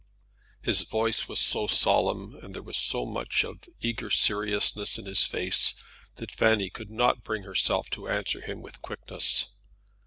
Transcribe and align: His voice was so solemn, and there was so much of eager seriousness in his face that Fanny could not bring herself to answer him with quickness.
His 0.63 0.81
voice 0.81 1.27
was 1.29 1.39
so 1.39 1.67
solemn, 1.67 2.35
and 2.41 2.55
there 2.55 2.63
was 2.63 2.77
so 2.79 3.05
much 3.05 3.43
of 3.43 3.59
eager 3.81 4.09
seriousness 4.09 4.97
in 4.97 5.05
his 5.05 5.27
face 5.27 5.75
that 6.15 6.31
Fanny 6.31 6.71
could 6.71 6.89
not 6.89 7.23
bring 7.23 7.43
herself 7.43 7.87
to 7.91 8.09
answer 8.09 8.41
him 8.41 8.63
with 8.63 8.81
quickness. 8.81 9.49